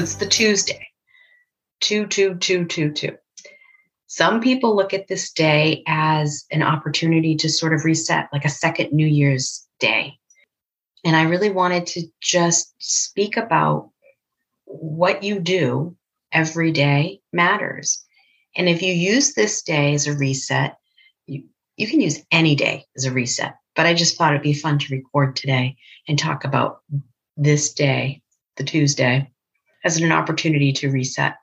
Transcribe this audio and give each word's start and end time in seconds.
It's 0.00 0.14
the 0.14 0.24
Tuesday, 0.24 0.88
22222. 1.80 3.18
Some 4.06 4.40
people 4.40 4.74
look 4.74 4.94
at 4.94 5.08
this 5.08 5.30
day 5.30 5.82
as 5.86 6.46
an 6.50 6.62
opportunity 6.62 7.36
to 7.36 7.50
sort 7.50 7.74
of 7.74 7.84
reset, 7.84 8.30
like 8.32 8.46
a 8.46 8.48
second 8.48 8.92
New 8.92 9.06
Year's 9.06 9.68
Day. 9.78 10.14
And 11.04 11.14
I 11.14 11.24
really 11.24 11.50
wanted 11.50 11.86
to 11.88 12.06
just 12.22 12.72
speak 12.78 13.36
about 13.36 13.90
what 14.64 15.22
you 15.22 15.38
do 15.38 15.94
every 16.32 16.72
day 16.72 17.20
matters. 17.30 18.02
And 18.56 18.70
if 18.70 18.80
you 18.80 18.94
use 18.94 19.34
this 19.34 19.60
day 19.60 19.92
as 19.92 20.06
a 20.06 20.16
reset, 20.16 20.78
you, 21.26 21.44
you 21.76 21.86
can 21.86 22.00
use 22.00 22.24
any 22.32 22.54
day 22.54 22.86
as 22.96 23.04
a 23.04 23.12
reset. 23.12 23.54
But 23.76 23.84
I 23.84 23.92
just 23.92 24.16
thought 24.16 24.32
it'd 24.32 24.42
be 24.42 24.54
fun 24.54 24.78
to 24.78 24.94
record 24.94 25.36
today 25.36 25.76
and 26.08 26.18
talk 26.18 26.44
about 26.44 26.80
this 27.36 27.74
day, 27.74 28.22
the 28.56 28.64
Tuesday, 28.64 29.30
as 29.84 29.96
an 29.96 30.12
opportunity 30.12 30.72
to 30.74 30.90
reset. 30.90 31.36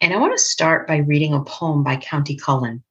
And 0.00 0.12
I 0.12 0.18
want 0.18 0.32
to 0.32 0.42
start 0.42 0.86
by 0.86 0.98
reading 0.98 1.34
a 1.34 1.44
poem 1.44 1.82
by 1.82 1.96
Countee 1.96 2.40
Cullen. 2.40 2.82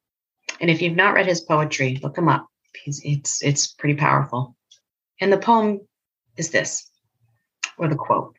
And 0.61 0.69
if 0.69 0.81
you've 0.81 0.95
not 0.95 1.13
read 1.13 1.25
his 1.25 1.41
poetry, 1.41 1.99
look 2.01 2.17
him 2.17 2.29
up. 2.29 2.47
He's, 2.83 3.01
it's, 3.03 3.41
it's 3.41 3.67
pretty 3.67 3.95
powerful. 3.95 4.55
And 5.19 5.33
the 5.33 5.37
poem 5.37 5.81
is 6.37 6.51
this, 6.51 6.89
or 7.77 7.87
the 7.87 7.95
quote 7.95 8.35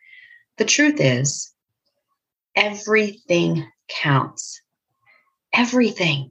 The 0.57 0.65
truth 0.65 1.01
is, 1.01 1.53
everything 2.55 3.67
counts. 3.89 4.63
Everything. 5.53 6.31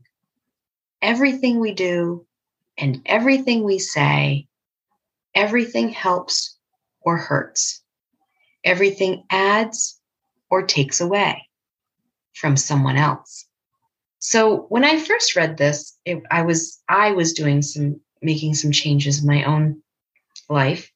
Everything 1.01 1.59
we 1.59 1.73
do 1.73 2.25
and 2.77 3.01
everything 3.05 3.63
we 3.63 3.79
say, 3.79 4.47
everything 5.35 5.89
helps 5.89 6.57
or 7.01 7.17
hurts. 7.17 7.81
Everything 8.63 9.23
adds 9.29 9.98
or 10.49 10.63
takes 10.63 11.01
away 11.01 11.47
from 12.33 12.57
someone 12.57 12.97
else. 12.97 13.45
So 14.19 14.65
when 14.69 14.83
I 14.83 14.99
first 14.99 15.35
read 15.35 15.57
this, 15.57 15.97
it, 16.05 16.21
I 16.29 16.41
was 16.41 16.81
I 16.89 17.11
was 17.11 17.33
doing 17.33 17.61
some 17.61 18.01
making 18.21 18.53
some 18.53 18.71
changes 18.71 19.21
in 19.21 19.27
my 19.27 19.43
own 19.43 19.81
life. 20.49 20.91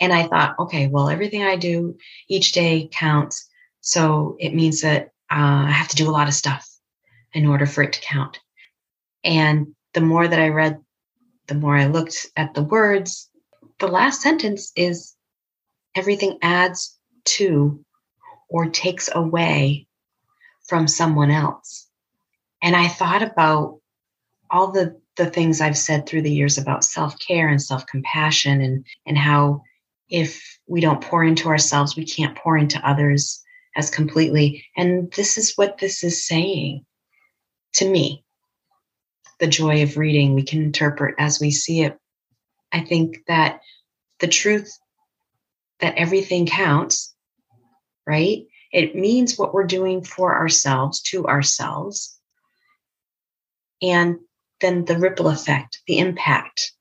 And 0.00 0.12
I 0.12 0.28
thought, 0.28 0.54
okay, 0.60 0.86
well, 0.86 1.08
everything 1.08 1.42
I 1.42 1.56
do 1.56 1.96
each 2.28 2.52
day 2.52 2.88
counts. 2.92 3.48
So 3.80 4.36
it 4.38 4.54
means 4.54 4.82
that 4.82 5.06
uh, 5.30 5.66
I 5.66 5.70
have 5.70 5.88
to 5.88 5.96
do 5.96 6.08
a 6.08 6.12
lot 6.12 6.28
of 6.28 6.34
stuff 6.34 6.68
in 7.32 7.46
order 7.46 7.66
for 7.66 7.82
it 7.82 7.92
to 7.94 8.00
count. 8.00 8.38
And 9.24 9.74
the 9.94 10.00
more 10.00 10.28
that 10.28 10.38
I 10.38 10.48
read, 10.48 10.78
the 11.48 11.54
more 11.54 11.76
I 11.76 11.86
looked 11.86 12.26
at 12.36 12.54
the 12.54 12.62
words, 12.62 13.28
the 13.80 13.88
last 13.88 14.22
sentence 14.22 14.72
is 14.76 15.14
everything 15.94 16.38
adds 16.42 16.96
to 17.24 17.84
or 18.48 18.66
takes 18.66 19.08
away 19.14 19.86
from 20.66 20.88
someone 20.88 21.30
else. 21.30 21.86
And 22.62 22.74
I 22.74 22.88
thought 22.88 23.22
about 23.22 23.80
all 24.50 24.72
the 24.72 25.00
the 25.16 25.26
things 25.26 25.60
I've 25.60 25.76
said 25.76 26.06
through 26.06 26.22
the 26.22 26.32
years 26.32 26.58
about 26.58 26.84
self-care 26.84 27.48
and 27.48 27.60
self-compassion 27.60 28.60
and 28.60 28.86
and 29.04 29.18
how 29.18 29.62
if 30.08 30.58
we 30.66 30.80
don't 30.80 31.02
pour 31.02 31.24
into 31.24 31.48
ourselves, 31.48 31.96
we 31.96 32.04
can't 32.04 32.36
pour 32.36 32.56
into 32.56 32.78
others 32.88 33.42
as 33.76 33.90
completely. 33.90 34.64
And 34.76 35.10
this 35.12 35.36
is 35.36 35.54
what 35.56 35.78
this 35.78 36.02
is 36.02 36.26
saying 36.26 36.84
to 37.74 37.88
me. 37.88 38.24
The 39.38 39.46
joy 39.46 39.82
of 39.82 39.96
reading, 39.96 40.34
we 40.34 40.42
can 40.42 40.62
interpret 40.62 41.14
as 41.18 41.40
we 41.40 41.50
see 41.50 41.82
it. 41.82 41.98
I 42.72 42.80
think 42.80 43.18
that 43.28 43.60
the 44.18 44.28
truth 44.28 44.76
that 45.80 45.96
everything 45.96 46.46
counts, 46.46 47.14
right? 48.08 48.46
It 48.72 48.96
means 48.96 49.38
what 49.38 49.52
we're 49.52 49.64
doing 49.64 50.02
for 50.02 50.34
ourselves, 50.34 51.02
to 51.02 51.26
ourselves. 51.26 52.18
And 53.82 54.16
then 54.60 54.86
the 54.86 54.98
ripple 54.98 55.28
effect, 55.28 55.82
the 55.86 55.98
impact 55.98 56.72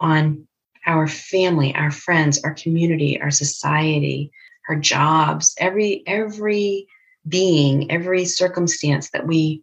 on 0.00 0.48
our 0.84 1.06
family, 1.06 1.74
our 1.74 1.90
friends, 1.90 2.42
our 2.42 2.54
community, 2.54 3.20
our 3.20 3.30
society, 3.30 4.32
our 4.68 4.76
jobs, 4.76 5.54
every 5.58 6.02
every 6.06 6.88
being, 7.26 7.90
every 7.90 8.24
circumstance 8.24 9.10
that 9.10 9.26
we 9.26 9.62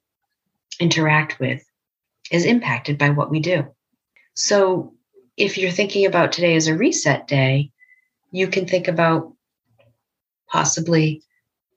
interact 0.80 1.40
with 1.40 1.64
is 2.32 2.46
impacted 2.46 2.98
by 2.98 3.10
what 3.10 3.30
we 3.30 3.40
do. 3.40 3.66
So 4.34 4.94
if 5.38 5.58
you're 5.58 5.72
thinking 5.72 6.06
about 6.06 6.32
today 6.32 6.56
as 6.56 6.68
a 6.68 6.78
reset 6.78 7.28
day, 7.28 7.72
you 8.32 8.48
can 8.48 8.68
think 8.68 8.88
about 8.88 9.35
possibly, 10.56 11.22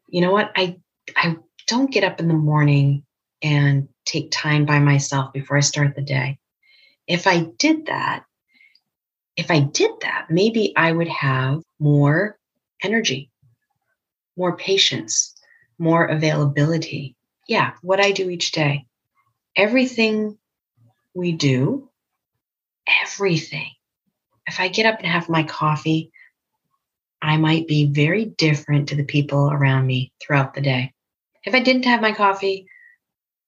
you 0.08 0.20
know 0.20 0.30
what, 0.30 0.52
I 0.54 0.76
I 1.16 1.36
don't 1.66 1.90
get 1.90 2.04
up 2.04 2.20
in 2.20 2.28
the 2.28 2.34
morning 2.34 3.02
and 3.42 3.88
take 4.04 4.30
time 4.30 4.66
by 4.66 4.78
myself 4.78 5.32
before 5.32 5.56
I 5.56 5.60
start 5.60 5.96
the 5.96 6.02
day. 6.02 6.38
If 7.08 7.26
I 7.26 7.40
did 7.40 7.86
that, 7.86 8.24
if 9.36 9.50
I 9.50 9.58
did 9.58 9.90
that, 10.02 10.26
maybe 10.30 10.74
I 10.76 10.92
would 10.92 11.08
have 11.08 11.60
more 11.80 12.38
energy, 12.80 13.32
more 14.36 14.56
patience, 14.56 15.34
more 15.76 16.04
availability. 16.04 17.16
Yeah, 17.48 17.72
what 17.82 18.00
I 18.00 18.12
do 18.12 18.30
each 18.30 18.52
day. 18.52 18.86
Everything 19.56 20.38
we 21.14 21.32
do, 21.32 21.90
everything. 23.02 23.72
If 24.46 24.60
I 24.60 24.68
get 24.68 24.86
up 24.86 25.00
and 25.00 25.08
have 25.08 25.28
my 25.28 25.42
coffee, 25.42 26.12
I 27.20 27.36
might 27.36 27.66
be 27.66 27.86
very 27.86 28.26
different 28.26 28.88
to 28.88 28.96
the 28.96 29.04
people 29.04 29.50
around 29.50 29.86
me 29.86 30.12
throughout 30.20 30.54
the 30.54 30.60
day. 30.60 30.92
If 31.44 31.54
I 31.54 31.60
didn't 31.60 31.84
have 31.84 32.00
my 32.00 32.12
coffee, 32.12 32.66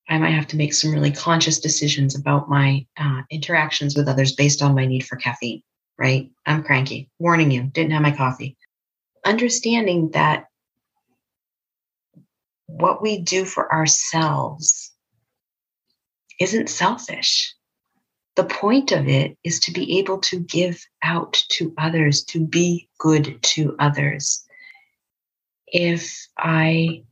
I 0.09 0.19
might 0.19 0.31
have 0.31 0.49
to 0.49 0.57
make 0.57 0.75
some 0.75 0.93
really 0.93 1.13
conscious 1.13 1.61
decisions 1.61 2.17
about 2.19 2.49
my 2.49 2.87
uh, 2.97 3.23
interactions 3.31 3.97
with 3.97 4.09
others 4.09 4.35
based 4.35 4.63
on 4.63 4.75
my 4.75 4.87
need 4.87 5.05
for 5.05 5.17
caffeine 5.17 5.63
right? 6.01 6.31
I'm 6.47 6.65
cranky. 6.65 7.11
Warning 7.19 7.51
you, 7.51 7.65
didn't 7.65 7.93
have 7.93 8.03
my 8.03 8.11
coffee. 8.17 8.57
Understanding 9.25 10.11
that 10.13 10.47
what 12.67 13.03
we 13.03 13.19
do 13.19 13.45
for 13.45 13.71
ourselves 13.71 14.93
isn't 16.41 16.71
selfish. 16.71 17.55
The 18.37 18.45
point 18.45 18.93
of 18.93 19.09
it 19.09 19.37
is 19.45 19.61
to 19.61 19.73
be 19.73 19.99
able 19.99 20.19
to 20.19 20.39
give 20.39 20.85
out 21.03 21.33
to 21.51 21.75
others, 21.77 22.25
to 22.25 22.47
be 22.47 22.89
good 22.99 23.43
to 23.43 23.75
others. 23.79 24.45
If 25.67 26.29
I 26.39 27.05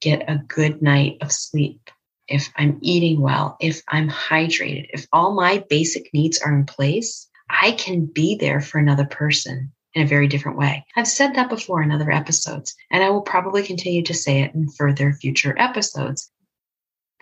get 0.00 0.28
a 0.28 0.42
good 0.48 0.82
night 0.82 1.18
of 1.20 1.32
sleep, 1.32 1.90
if 2.28 2.50
I'm 2.56 2.78
eating 2.82 3.20
well, 3.20 3.56
if 3.60 3.82
I'm 3.88 4.08
hydrated, 4.08 4.88
if 4.92 5.06
all 5.12 5.34
my 5.34 5.64
basic 5.68 6.12
needs 6.12 6.40
are 6.40 6.54
in 6.54 6.66
place, 6.66 7.28
I 7.48 7.72
can 7.72 8.06
be 8.06 8.36
there 8.36 8.60
for 8.60 8.78
another 8.78 9.06
person 9.06 9.72
in 9.94 10.02
a 10.02 10.06
very 10.06 10.28
different 10.28 10.58
way. 10.58 10.84
I've 10.96 11.08
said 11.08 11.34
that 11.34 11.48
before 11.48 11.82
in 11.82 11.90
other 11.90 12.10
episodes, 12.10 12.74
and 12.90 13.02
I 13.02 13.10
will 13.10 13.22
probably 13.22 13.62
continue 13.62 14.02
to 14.04 14.14
say 14.14 14.42
it 14.42 14.54
in 14.54 14.68
further 14.68 15.12
future 15.12 15.54
episodes. 15.58 16.30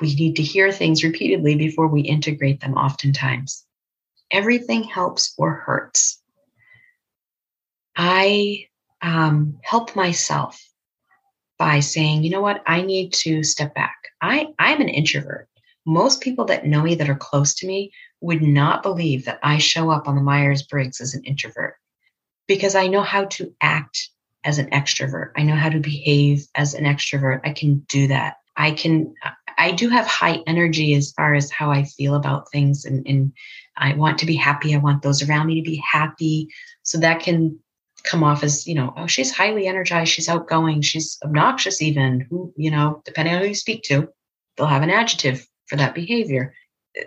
We 0.01 0.15
need 0.15 0.37
to 0.37 0.43
hear 0.43 0.73
things 0.73 1.05
repeatedly 1.05 1.55
before 1.57 1.89
we 1.89 2.03
integrate 2.03 2.61
them, 2.61 2.75
oftentimes. 2.75 3.65
Everything 4.31 4.85
helps 4.85 5.35
or 5.39 5.53
hurts. 5.53 6.23
I 7.97 8.67
um, 9.01 9.59
help 9.63 9.97
myself 9.97 10.63
by 11.59 11.81
saying, 11.81 12.25
you 12.25 12.31
know 12.31 12.43
what, 12.43 12.63
I 12.67 12.83
need 12.83 13.13
to 13.15 13.43
step 13.43 13.75
back. 13.75 13.97
I, 14.21 14.49
I'm 14.59 14.81
an 14.81 14.89
introvert. 14.89 15.49
Most 15.87 16.21
people 16.21 16.45
that 16.47 16.67
know 16.67 16.83
me 16.83 16.95
that 16.97 17.09
are 17.09 17.17
close 17.17 17.55
to 17.55 17.67
me 17.67 17.93
would 18.21 18.43
not 18.43 18.83
believe 18.83 19.25
that 19.25 19.39
I 19.43 19.59
show 19.59 19.91
up 19.91 20.09
on 20.09 20.17
the 20.17 20.23
Myers 20.23 20.63
Briggs 20.63 21.01
as 21.01 21.15
an 21.15 21.23
introvert 21.25 21.77
because 22.49 22.75
I 22.75 22.89
know 22.89 23.03
how 23.03 23.27
to 23.27 23.55
act 23.63 24.11
as 24.45 24.59
an 24.59 24.71
extrovert. 24.71 25.33
I 25.37 25.43
know 25.43 25.55
how 25.55 25.69
to 25.69 25.81
behave 25.81 26.47
as 26.55 26.75
an 26.75 26.85
extrovert. 26.85 27.41
I 27.45 27.53
can 27.53 27.85
do 27.89 28.09
that. 28.09 28.37
I 28.57 28.73
can, 28.73 29.15
I 29.59 29.73
do 29.73 29.89
have 29.89 30.07
high 30.07 30.43
energy 30.47 30.95
as 30.95 31.13
far 31.13 31.35
as 31.35 31.51
how 31.51 31.71
I 31.71 31.85
feel 31.85 32.15
about 32.15 32.51
things. 32.51 32.85
And, 32.85 33.07
and 33.07 33.33
I 33.77 33.95
want 33.95 34.19
to 34.19 34.27
be 34.27 34.37
happy. 34.37 34.75
I 34.75 34.79
want 34.79 35.03
those 35.03 35.23
around 35.23 35.47
me 35.47 35.57
to 35.57 35.71
be 35.71 35.77
happy. 35.77 36.49
So 36.83 36.99
that 36.99 37.21
can 37.21 37.59
come 38.05 38.23
off 38.23 38.45
as, 38.45 38.67
you 38.67 38.75
know, 38.75 38.93
oh, 38.97 39.07
she's 39.07 39.35
highly 39.35 39.67
energized. 39.67 40.13
She's 40.13 40.29
outgoing. 40.29 40.83
She's 40.83 41.19
obnoxious, 41.25 41.83
even, 41.83 42.27
who, 42.31 42.53
you 42.57 42.71
know, 42.71 43.03
depending 43.05 43.35
on 43.35 43.43
who 43.43 43.49
you 43.49 43.55
speak 43.55 43.83
to, 43.85 44.09
they'll 44.57 44.67
have 44.67 44.83
an 44.83 44.91
adjective 44.91 45.47
for 45.67 45.77
that 45.77 45.95
behavior. 45.95 46.55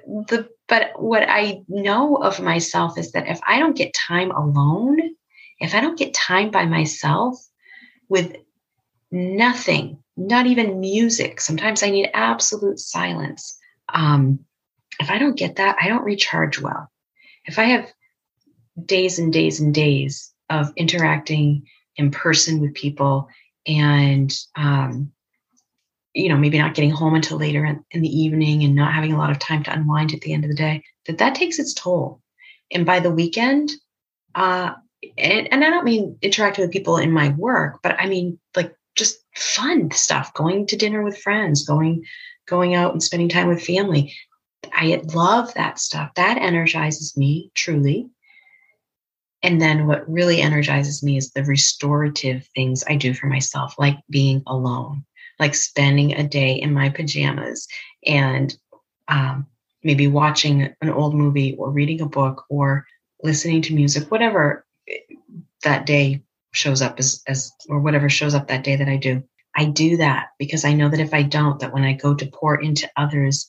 The 0.05 0.49
but 0.67 0.91
what 1.01 1.27
I 1.27 1.63
know 1.67 2.17
of 2.17 2.39
myself 2.39 2.97
is 2.97 3.11
that 3.13 3.27
if 3.27 3.39
I 3.45 3.57
don't 3.57 3.75
get 3.75 3.93
time 3.93 4.29
alone, 4.29 4.99
if 5.59 5.73
I 5.73 5.81
don't 5.81 5.97
get 5.97 6.13
time 6.13 6.51
by 6.51 6.65
myself 6.65 7.35
with 8.07 8.35
nothing, 9.11 9.97
not 10.19 10.47
even 10.47 10.79
music, 10.79 11.39
sometimes 11.39 11.81
I 11.81 11.89
need 11.89 12.09
absolute 12.13 12.79
silence. 12.79 13.57
Um, 13.93 14.39
if 14.99 15.09
I 15.09 15.17
don't 15.17 15.37
get 15.37 15.55
that, 15.55 15.77
I 15.81 15.87
don't 15.87 16.03
recharge 16.03 16.59
well. 16.59 16.91
If 17.45 17.57
I 17.57 17.63
have 17.63 17.91
days 18.85 19.17
and 19.17 19.31
days 19.31 19.59
and 19.59 19.73
days 19.73 20.33
of 20.49 20.73
interacting 20.75 21.65
in 21.95 22.11
person 22.11 22.59
with 22.59 22.73
people 22.73 23.29
and 23.65 24.35
um, 24.55 25.11
you 26.13 26.29
know 26.29 26.37
maybe 26.37 26.57
not 26.57 26.75
getting 26.75 26.91
home 26.91 27.15
until 27.15 27.37
later 27.37 27.65
in, 27.65 28.01
the 28.01 28.07
evening 28.07 28.63
and 28.63 28.75
not 28.75 28.93
having 28.93 29.13
a 29.13 29.17
lot 29.17 29.31
of 29.31 29.39
time 29.39 29.63
to 29.63 29.73
unwind 29.73 30.13
at 30.13 30.21
the 30.21 30.33
end 30.33 30.43
of 30.43 30.49
the 30.49 30.55
day 30.55 30.83
that 31.05 31.19
that 31.19 31.35
takes 31.35 31.59
its 31.59 31.73
toll 31.73 32.21
and 32.71 32.85
by 32.85 32.99
the 32.99 33.11
weekend 33.11 33.71
uh 34.35 34.73
and, 35.17 35.51
and 35.51 35.63
i 35.63 35.69
don't 35.69 35.85
mean 35.85 36.17
interacting 36.21 36.63
with 36.63 36.73
people 36.73 36.97
in 36.97 37.11
my 37.11 37.29
work 37.29 37.79
but 37.83 37.99
i 37.99 38.07
mean 38.07 38.39
like 38.55 38.73
just 38.99 39.17
fun 39.35 39.89
stuff 39.91 40.33
going 40.33 40.67
to 40.67 40.77
dinner 40.77 41.03
with 41.03 41.17
friends 41.17 41.65
going 41.65 42.03
going 42.47 42.75
out 42.75 42.91
and 42.91 43.01
spending 43.01 43.29
time 43.29 43.47
with 43.47 43.63
family. 43.63 44.13
I 44.73 45.01
love 45.13 45.53
that 45.53 45.79
stuff. 45.79 46.11
That 46.15 46.37
energizes 46.37 47.15
me 47.15 47.51
truly. 47.53 48.09
And 49.41 49.61
then 49.61 49.87
what 49.87 50.09
really 50.09 50.41
energizes 50.41 51.01
me 51.01 51.15
is 51.15 51.31
the 51.31 51.45
restorative 51.45 52.45
things 52.53 52.83
i 52.89 52.95
do 52.95 53.13
for 53.13 53.27
myself 53.27 53.73
like 53.79 53.97
being 54.09 54.43
alone 54.47 55.05
like 55.39 55.55
spending 55.55 56.13
a 56.13 56.27
day 56.27 56.51
in 56.51 56.73
my 56.73 56.89
pajamas 56.89 57.67
and 58.05 58.57
um, 59.07 59.47
maybe 59.83 60.07
watching 60.07 60.73
an 60.81 60.89
old 60.89 61.15
movie 61.15 61.55
or 61.55 61.71
reading 61.71 62.01
a 62.01 62.05
book 62.05 62.45
or 62.49 62.85
listening 63.23 63.61
to 63.63 63.75
music, 63.75 64.11
whatever 64.11 64.65
that 65.63 65.85
day 65.85 66.23
shows 66.51 66.81
up 66.81 66.99
as, 66.99 67.21
as 67.27 67.51
or 67.69 67.79
whatever 67.79 68.09
shows 68.09 68.33
up 68.33 68.47
that 68.47 68.63
day 68.63 68.75
that 68.75 68.89
I 68.89 68.97
do. 68.97 69.23
I 69.55 69.65
do 69.65 69.97
that 69.97 70.27
because 70.37 70.65
I 70.65 70.73
know 70.73 70.89
that 70.89 70.99
if 70.99 71.13
I 71.13 71.23
don't, 71.23 71.59
that 71.59 71.73
when 71.73 71.83
I 71.83 71.93
go 71.93 72.13
to 72.13 72.25
pour 72.27 72.59
into 72.59 72.89
others 72.95 73.47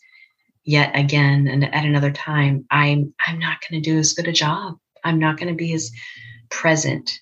yet 0.65 0.91
again 0.95 1.47
and 1.47 1.65
at 1.65 1.85
another 1.85 2.11
time, 2.11 2.67
I'm 2.71 3.15
I'm 3.27 3.39
not 3.39 3.59
going 3.61 3.83
to 3.83 3.91
do 3.91 3.99
as 3.99 4.13
good 4.13 4.29
a 4.29 4.33
job. 4.33 4.79
I'm 5.05 5.19
not 5.19 5.39
going 5.39 5.49
to 5.49 5.55
be 5.55 5.73
as 5.73 5.91
present. 6.51 7.21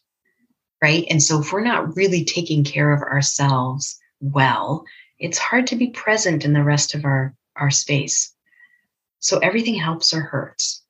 Right. 0.83 1.05
And 1.11 1.23
so 1.23 1.41
if 1.41 1.53
we're 1.53 1.61
not 1.61 1.97
really 1.97 2.25
taking 2.25 2.63
care 2.63 2.93
of 2.93 3.03
ourselves 3.03 3.99
well, 4.21 4.85
it's 5.19 5.39
hard 5.39 5.67
to 5.69 5.77
be 5.77 5.91
present 5.91 6.45
in 6.45 6.53
the 6.53 6.63
rest 6.63 6.95
of 6.95 7.05
our, 7.05 7.35
our 7.57 7.71
space. 7.71 8.33
So 9.19 9.39
everything 9.39 9.75
helps 9.75 10.15
or 10.15 10.21
hurts. 10.21 10.83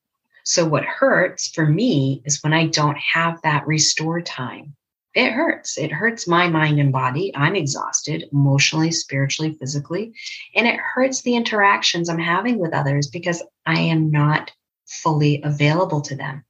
So 0.45 0.67
what 0.67 0.85
hurts 0.85 1.49
for 1.49 1.67
me 1.67 2.23
is 2.25 2.43
when 2.43 2.53
I 2.53 2.67
don't 2.67 2.99
have 2.99 3.41
that 3.43 3.67
restore 3.67 4.21
time. 4.21 4.75
It 5.19 5.33
hurts. 5.33 5.77
It 5.79 5.91
hurts 5.91 6.29
my 6.29 6.49
mind 6.49 6.79
and 6.79 6.93
body. 6.93 7.35
I'm 7.35 7.57
exhausted 7.57 8.29
emotionally, 8.33 8.93
spiritually, 8.93 9.57
physically. 9.59 10.13
And 10.55 10.67
it 10.67 10.79
hurts 10.79 11.23
the 11.23 11.35
interactions 11.35 12.09
I'm 12.09 12.21
having 12.21 12.59
with 12.59 12.73
others 12.73 13.09
because 13.09 13.43
I 13.67 13.81
am 13.81 14.13
not 14.13 14.53
fully 14.87 15.43
available 15.43 16.03
to 16.03 16.15
them. 16.15 16.45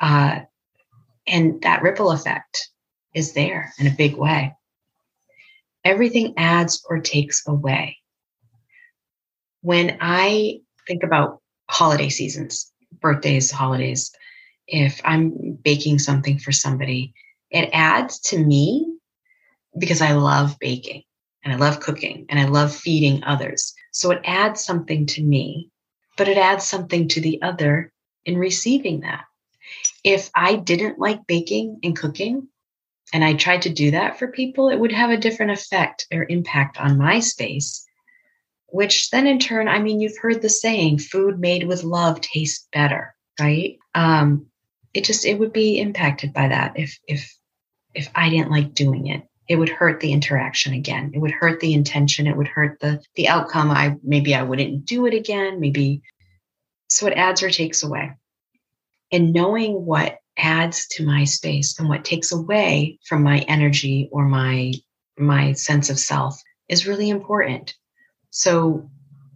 Uh, 0.00 0.40
and 1.28 1.62
that 1.62 1.82
ripple 1.82 2.10
effect 2.10 2.70
is 3.14 3.34
there 3.34 3.72
in 3.78 3.86
a 3.86 3.94
big 3.96 4.16
way 4.16 4.52
everything 5.84 6.34
adds 6.36 6.84
or 6.88 6.98
takes 6.98 7.46
away. 7.46 7.96
When 9.62 9.96
I 10.00 10.60
think 10.86 11.02
about 11.02 11.40
holiday 11.70 12.08
seasons, 12.08 12.70
birthdays, 13.00 13.50
holidays, 13.50 14.10
if 14.66 15.00
I'm 15.04 15.58
baking 15.62 15.98
something 15.98 16.38
for 16.38 16.52
somebody, 16.52 17.14
it 17.50 17.70
adds 17.72 18.20
to 18.20 18.38
me 18.38 18.94
because 19.78 20.00
I 20.00 20.12
love 20.12 20.58
baking 20.58 21.02
and 21.44 21.52
I 21.52 21.56
love 21.56 21.80
cooking 21.80 22.26
and 22.28 22.38
I 22.38 22.44
love 22.44 22.74
feeding 22.74 23.24
others. 23.24 23.74
So 23.92 24.10
it 24.10 24.20
adds 24.24 24.64
something 24.64 25.06
to 25.06 25.22
me, 25.22 25.70
but 26.16 26.28
it 26.28 26.38
adds 26.38 26.64
something 26.64 27.08
to 27.08 27.20
the 27.20 27.40
other 27.42 27.92
in 28.24 28.38
receiving 28.38 29.00
that. 29.00 29.24
If 30.04 30.30
I 30.34 30.56
didn't 30.56 30.98
like 30.98 31.26
baking 31.26 31.80
and 31.82 31.96
cooking, 31.96 32.48
and 33.12 33.24
I 33.24 33.34
tried 33.34 33.62
to 33.62 33.70
do 33.70 33.90
that 33.92 34.18
for 34.18 34.28
people, 34.28 34.68
it 34.68 34.78
would 34.78 34.92
have 34.92 35.10
a 35.10 35.16
different 35.16 35.52
effect 35.52 36.06
or 36.12 36.26
impact 36.28 36.78
on 36.78 36.98
my 36.98 37.20
space. 37.20 37.86
Which 38.66 39.10
then 39.10 39.26
in 39.26 39.38
turn, 39.38 39.66
I 39.66 39.78
mean, 39.78 40.00
you've 40.00 40.18
heard 40.18 40.42
the 40.42 40.50
saying, 40.50 40.98
food 40.98 41.38
made 41.38 41.66
with 41.66 41.84
love 41.84 42.20
tastes 42.20 42.68
better, 42.70 43.14
right? 43.40 43.78
Um, 43.94 44.46
it 44.92 45.04
just 45.04 45.24
it 45.24 45.38
would 45.38 45.52
be 45.52 45.78
impacted 45.78 46.34
by 46.34 46.48
that 46.48 46.78
if 46.78 46.98
if 47.06 47.37
if 47.98 48.08
I 48.14 48.30
didn't 48.30 48.52
like 48.52 48.74
doing 48.74 49.08
it. 49.08 49.24
It 49.48 49.56
would 49.56 49.70
hurt 49.70 50.00
the 50.00 50.12
interaction 50.12 50.72
again. 50.72 51.10
It 51.14 51.18
would 51.18 51.32
hurt 51.32 51.60
the 51.60 51.72
intention. 51.72 52.26
It 52.26 52.36
would 52.36 52.48
hurt 52.48 52.78
the 52.80 53.02
the 53.16 53.28
outcome. 53.28 53.70
I 53.70 53.96
maybe 54.02 54.34
I 54.34 54.42
wouldn't 54.42 54.84
do 54.84 55.06
it 55.06 55.14
again. 55.14 55.58
Maybe 55.58 56.02
so 56.88 57.06
it 57.06 57.14
adds 57.14 57.42
or 57.42 57.50
takes 57.50 57.82
away. 57.82 58.12
And 59.10 59.32
knowing 59.32 59.84
what 59.84 60.18
adds 60.36 60.86
to 60.88 61.04
my 61.04 61.24
space 61.24 61.78
and 61.78 61.88
what 61.88 62.04
takes 62.04 62.30
away 62.30 62.98
from 63.06 63.22
my 63.22 63.40
energy 63.48 64.08
or 64.12 64.26
my 64.26 64.74
my 65.18 65.52
sense 65.54 65.90
of 65.90 65.98
self 65.98 66.40
is 66.68 66.86
really 66.86 67.08
important. 67.08 67.74
So 68.30 68.88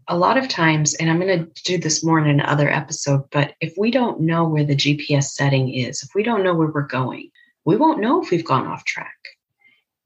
a 0.08 0.16
lot 0.16 0.36
of 0.36 0.48
times, 0.48 0.94
and 0.94 1.10
I'm 1.10 1.18
going 1.20 1.46
to 1.46 1.62
do 1.64 1.78
this 1.78 2.04
more 2.04 2.18
in 2.18 2.28
another 2.28 2.68
episode, 2.68 3.22
but 3.30 3.54
if 3.60 3.72
we 3.78 3.90
don't 3.90 4.20
know 4.20 4.44
where 4.44 4.64
the 4.64 4.76
GPS 4.76 5.30
setting 5.30 5.72
is, 5.72 6.02
if 6.02 6.10
we 6.14 6.22
don't 6.22 6.42
know 6.44 6.54
where 6.54 6.70
we're 6.70 6.86
going, 6.86 7.30
we 7.64 7.76
won't 7.76 8.00
know 8.00 8.22
if 8.22 8.30
we've 8.30 8.44
gone 8.44 8.66
off 8.66 8.84
track. 8.84 9.16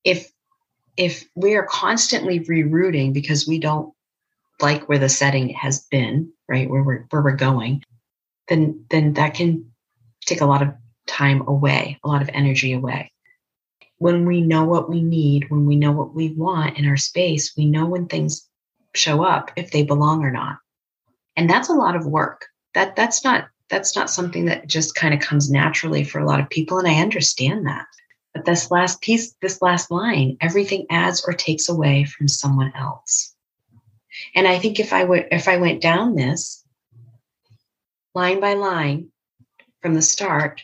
If 0.05 0.31
if 0.97 1.25
we 1.35 1.55
are 1.55 1.67
constantly 1.67 2.41
rerouting 2.41 3.13
because 3.13 3.47
we 3.47 3.59
don't 3.59 3.93
like 4.61 4.89
where 4.89 4.99
the 4.99 5.09
setting 5.09 5.51
has 5.51 5.87
been, 5.91 6.33
right, 6.49 6.69
where 6.69 6.83
we're 6.83 7.07
where 7.11 7.23
we're 7.23 7.37
going, 7.37 7.83
then 8.49 8.85
then 8.91 9.15
that 9.15 9.35
can 9.35 9.71
take 10.25 10.41
a 10.41 10.47
lot 10.47 10.63
of 10.63 10.75
time 11.07 11.43
away, 11.47 11.99
a 12.03 12.09
lot 12.09 12.23
of 12.23 12.31
energy 12.33 12.73
away. 12.73 13.13
When 13.99 14.27
we 14.27 14.41
know 14.41 14.65
what 14.65 14.91
we 14.91 15.03
need, 15.03 15.51
when 15.51 15.67
we 15.67 15.77
know 15.77 15.93
what 15.93 16.15
we 16.15 16.33
want 16.33 16.79
in 16.79 16.87
our 16.87 16.97
space, 16.97 17.55
we 17.57 17.67
know 17.67 17.87
when 17.87 18.07
things 18.07 18.47
show 18.95 19.23
up 19.23 19.51
if 19.57 19.71
they 19.71 19.85
belong 19.85 20.25
or 20.25 20.31
not. 20.31 20.59
And 21.37 21.49
that's 21.49 21.69
a 21.69 21.75
lot 21.75 21.97
of 21.97 22.07
work. 22.07 22.47
That 22.75 22.97
that's 22.97 23.25
not 23.25 23.49
that's 23.69 23.97
not 23.97 24.11
something 24.11 24.47
that 24.47 24.67
just 24.67 24.95
kind 24.95 25.13
of 25.13 25.21
comes 25.21 25.51
naturally 25.51 26.05
for 26.05 26.19
a 26.19 26.27
lot 26.27 26.41
of 26.41 26.49
people 26.51 26.79
and 26.79 26.89
I 26.89 27.01
understand 27.01 27.67
that. 27.67 27.87
But 28.35 28.45
this 28.45 28.71
last 28.71 29.01
piece, 29.01 29.35
this 29.41 29.63
last 29.63 29.91
line, 29.91 30.37
everything 30.41 30.87
adds 30.91 31.25
or 31.27 31.33
takes 31.33 31.69
away 31.69 32.05
from 32.05 32.29
someone 32.29 32.73
else. 32.77 33.35
And 34.35 34.47
I 34.47 34.59
think 34.59 34.79
if 34.79 34.93
I 34.93 35.05
would 35.05 35.27
if 35.31 35.49
I 35.49 35.57
went 35.57 35.83
down 35.83 36.15
this 36.15 36.65
line 38.15 38.41
by 38.41 38.55
line 38.55 39.11
from 39.81 39.95
the 39.95 40.03
start, 40.03 40.63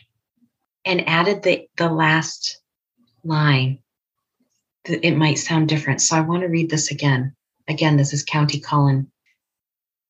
and 0.85 1.07
added 1.07 1.43
the, 1.43 1.67
the 1.77 1.89
last 1.89 2.59
line, 3.23 3.79
it 4.85 5.15
might 5.15 5.37
sound 5.37 5.69
different. 5.69 6.01
So 6.01 6.17
I 6.17 6.21
want 6.21 6.41
to 6.41 6.47
read 6.47 6.69
this 6.69 6.91
again. 6.91 7.35
Again, 7.67 7.95
this 7.95 8.13
is 8.13 8.25
Countee 8.25 8.63
Cullen. 8.63 9.09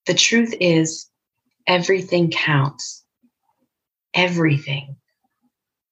The 0.07 0.15
truth 0.15 0.53
is, 0.59 1.09
everything 1.67 2.31
counts. 2.31 3.03
Everything 4.13 4.97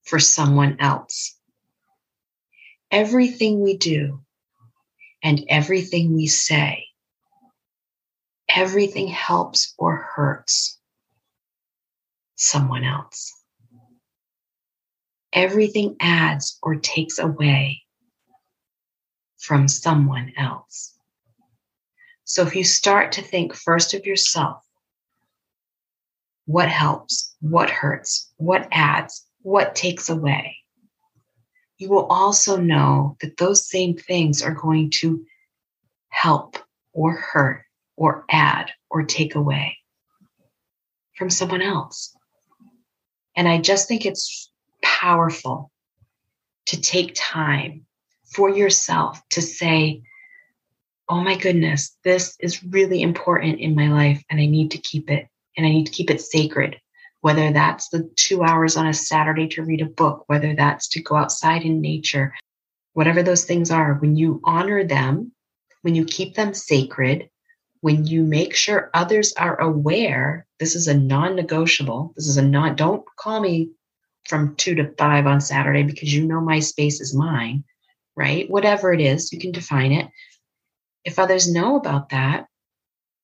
for 0.04 0.20
someone 0.20 0.78
else. 0.80 1.38
Everything 2.92 3.62
we 3.62 3.78
do 3.78 4.22
and 5.24 5.44
everything 5.50 6.14
we 6.14 6.28
say, 6.28 6.86
everything 8.50 9.08
helps 9.08 9.74
or 9.78 9.96
hurts 9.96 10.80
someone 12.36 12.84
else 12.84 13.32
everything 15.34 15.96
adds 16.00 16.58
or 16.62 16.76
takes 16.76 17.20
away 17.20 17.82
from 19.38 19.68
someone 19.68 20.32
else. 20.38 20.96
So 22.24 22.44
if 22.44 22.56
you 22.56 22.64
start 22.64 23.14
to 23.14 23.22
think 23.22 23.54
first 23.54 23.94
of 23.94 24.06
yourself, 24.06 24.64
what 26.52 26.68
helps, 26.68 27.34
what 27.40 27.70
hurts, 27.70 28.30
what 28.36 28.68
adds, 28.74 29.26
what 29.42 29.74
takes 29.74 30.10
away, 30.10 30.58
you 31.78 31.90
will 31.90 32.06
also 32.08 32.58
know 32.58 33.16
that 33.22 33.38
those 33.38 33.70
same 33.70 33.96
things 33.96 34.42
are 34.42 34.54
going 34.54 34.90
to 34.90 35.26
help 36.10 36.58
or 36.92 37.14
hurt 37.14 37.64
or 37.96 38.26
add 38.30 38.70
or 38.90 39.04
take 39.04 39.36
away 39.36 39.78
from 41.16 41.30
someone 41.30 41.62
else. 41.62 42.14
And 43.38 43.48
I 43.48 43.62
just 43.62 43.88
think 43.88 44.06
it's 44.06 44.52
powerful 44.82 45.72
to 46.66 46.82
take 46.82 47.14
time 47.16 47.86
for 48.36 48.50
yourself 48.50 49.22
to 49.30 49.42
say, 49.42 50.02
oh 51.08 51.22
my 51.22 51.38
goodness, 51.38 51.96
this 52.04 52.36
is 52.42 52.62
really 52.62 53.02
important 53.02 53.60
in 53.60 53.74
my 53.74 53.88
life 53.88 54.22
and 54.30 54.42
I 54.42 54.48
need 54.48 54.72
to 54.72 54.78
keep 54.78 55.10
it 55.10 55.28
and 55.58 55.66
I 55.66 55.70
need 55.70 55.86
to 55.86 55.92
keep 55.92 56.10
it 56.10 56.22
sacred. 56.22 56.80
Whether 57.22 57.52
that's 57.52 57.90
the 57.90 58.10
two 58.16 58.44
hours 58.44 58.78
on 58.78 58.88
a 58.88 58.94
Saturday 58.94 59.48
to 59.50 59.64
read 59.64 59.82
a 59.82 59.86
book, 59.86 60.24
whether 60.28 60.56
that's 60.56 60.88
to 60.90 61.02
go 61.04 61.16
outside 61.16 61.64
in 61.64 61.82
nature, 61.82 62.34
whatever 62.94 63.24
those 63.24 63.46
things 63.46 63.72
are, 63.72 63.94
when 63.96 64.16
you 64.16 64.42
honor 64.44 64.84
them, 64.84 65.32
when 65.84 65.96
you 65.96 66.06
keep 66.06 66.36
them 66.36 66.54
sacred, 66.54 67.30
when 67.82 68.06
you 68.06 68.24
make 68.24 68.56
sure 68.56 68.90
others 68.94 69.34
are 69.34 69.60
aware, 69.60 70.48
this 70.60 70.76
is 70.76 70.88
a 70.88 70.98
non 70.98 71.36
negotiable, 71.36 72.14
this 72.16 72.28
is 72.28 72.38
a 72.38 72.42
non, 72.42 72.76
don't 72.76 73.04
call 73.18 73.40
me 73.40 73.72
from 74.28 74.56
two 74.56 74.76
to 74.76 74.94
five 74.98 75.26
on 75.28 75.42
Saturday 75.42 75.84
because 75.84 76.14
you 76.14 76.26
know 76.26 76.42
my 76.42 76.60
space 76.60 77.02
is 77.02 77.16
mine. 77.16 77.64
right? 78.16 78.50
Whatever 78.50 78.94
it 78.94 79.02
is, 79.02 79.32
you 79.32 79.40
can 79.40 79.52
define 79.52 79.92
it. 79.92 80.08
If 81.04 81.18
others 81.18 81.52
know 81.52 81.76
about 81.78 82.10
that, 82.10 82.48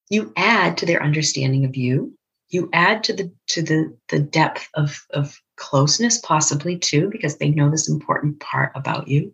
you 0.10 0.34
add 0.36 0.78
to 0.78 0.86
their 0.86 1.04
understanding 1.04 1.66
of 1.66 1.76
you. 1.76 2.17
You 2.50 2.70
add 2.74 3.04
to 3.06 3.14
the 3.14 3.32
to 3.48 3.62
the 3.62 3.98
the 4.10 4.20
depth 4.20 4.70
of 4.74 5.06
of 5.12 5.40
closeness, 5.58 6.20
possibly 6.20 6.78
too, 6.78 7.10
because 7.12 7.38
they 7.38 7.50
know 7.50 7.70
this 7.70 7.90
important 7.90 8.40
part 8.40 8.72
about 8.76 9.08
you. 9.08 9.34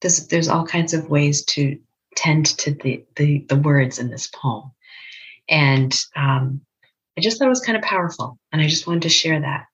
There's 0.00 0.26
there's 0.28 0.48
all 0.48 0.66
kinds 0.66 0.94
of 0.94 1.10
ways 1.10 1.44
to 1.46 1.78
tend 2.16 2.46
to 2.58 2.72
the 2.72 3.04
the, 3.16 3.44
the 3.48 3.56
words 3.56 3.98
in 3.98 4.10
this 4.10 4.28
poem, 4.28 4.72
and 5.48 5.94
um, 6.14 6.62
I 7.18 7.20
just 7.20 7.38
thought 7.38 7.46
it 7.46 7.50
was 7.50 7.60
kind 7.60 7.76
of 7.76 7.84
powerful, 7.84 8.38
and 8.52 8.62
I 8.62 8.66
just 8.66 8.86
wanted 8.86 9.02
to 9.02 9.08
share 9.10 9.40
that 9.40 9.66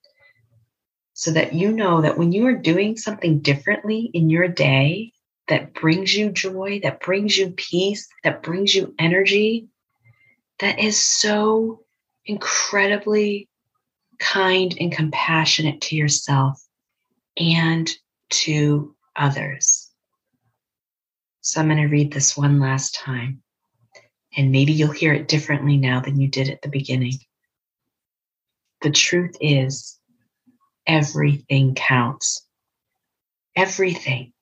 so 1.13 1.31
that 1.31 1.53
you 1.53 1.71
know 1.71 2.01
that 2.01 2.17
when 2.17 2.31
you 2.31 2.45
are 2.47 2.53
doing 2.53 2.97
something 2.97 3.39
differently 3.39 4.09
in 4.13 4.29
your 4.29 4.47
day 4.47 5.11
that 5.47 5.73
brings 5.73 6.15
you 6.15 6.31
joy, 6.31 6.79
that 6.83 7.01
brings 7.01 7.37
you 7.37 7.51
peace, 7.51 8.07
that 8.23 8.41
brings 8.41 8.73
you 8.73 8.93
energy, 8.97 9.67
that 10.59 10.79
is 10.79 10.99
so 10.99 11.81
incredibly 12.25 13.49
kind 14.19 14.75
and 14.79 14.91
compassionate 14.91 15.81
to 15.81 15.95
yourself 15.95 16.61
and 17.37 17.89
to 18.29 18.95
others. 19.15 19.89
So 21.41 21.59
I'm 21.59 21.67
going 21.67 21.81
to 21.81 21.87
read 21.87 22.13
this 22.13 22.37
one 22.37 22.59
last 22.59 22.95
time, 22.95 23.41
and 24.37 24.51
maybe 24.51 24.71
you'll 24.71 24.91
hear 24.91 25.13
it 25.13 25.27
differently 25.27 25.77
now 25.77 25.99
than 25.99 26.19
you 26.19 26.29
did 26.29 26.49
at 26.49 26.61
the 26.61 26.69
beginning. 26.69 27.19
The 28.81 28.91
truth 28.91 29.35
is, 29.41 29.99
everything 30.87 31.75
counts. 31.75 32.45
Everything. 33.55 34.33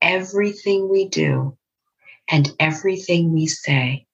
Everything 0.00 0.88
we 0.88 1.08
do 1.08 1.56
and 2.28 2.50
everything 2.58 3.32
we 3.32 3.46
say, 3.46 4.06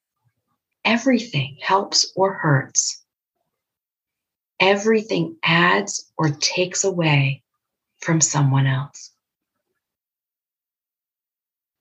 everything 0.85 1.57
helps 1.61 2.13
or 2.17 2.33
hurts. 2.33 3.03
Everything 4.61 5.37
adds 5.43 6.11
or 6.17 6.31
takes 6.31 6.85
away 6.85 7.43
from 8.01 8.21
someone 8.21 8.67
else. 8.67 9.11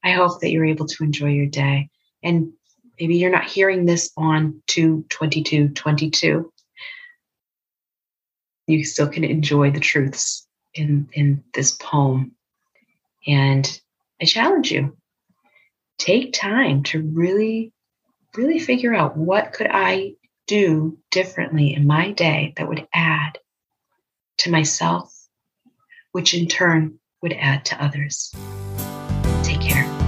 I 0.04 0.12
hope 0.12 0.42
that 0.42 0.50
you're 0.50 0.66
able 0.66 0.88
to 0.88 1.04
enjoy 1.04 1.30
your 1.30 1.46
day. 1.46 1.90
And 2.24 2.54
maybe 3.00 3.18
you're 3.18 3.32
not 3.32 3.46
hearing 3.46 3.86
this 3.86 4.12
on 4.16 4.62
22222 4.68 6.52
you 8.68 8.86
still 8.86 9.08
can 9.08 9.24
enjoy 9.24 9.72
the 9.72 9.80
truths 9.80 10.48
in 10.74 11.10
in 11.14 11.44
this 11.54 11.72
poem 11.74 12.32
and 13.28 13.82
i 14.22 14.26
challenge 14.26 14.72
you 14.72 14.96
take 15.98 16.34
time 16.34 16.84
to 16.84 17.02
really 17.02 17.74
really 18.36 18.60
figure 18.60 18.94
out 18.94 19.18
what 19.18 19.54
could 19.54 19.68
i 19.72 20.14
do 20.48 20.98
differently 21.12 21.74
in 21.74 21.86
my 21.86 22.12
day 22.12 22.54
that 22.58 22.68
would 22.68 22.88
add 22.94 23.38
to 24.38 24.52
myself 24.52 25.22
which 26.12 26.34
in 26.34 26.48
turn 26.48 27.00
would 27.22 27.34
add 27.34 27.66
to 27.66 27.84
others. 27.84 28.34
Take 29.44 29.62
care 29.62 30.01